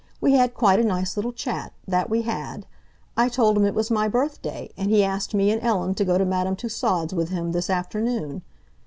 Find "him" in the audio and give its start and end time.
3.55-3.65, 7.29-7.51